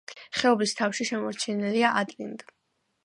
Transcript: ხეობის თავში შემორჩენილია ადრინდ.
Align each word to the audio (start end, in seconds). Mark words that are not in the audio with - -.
ხეობის 0.37 0.73
თავში 0.79 1.07
შემორჩენილია 1.09 1.93
ადრინდ. 2.03 2.45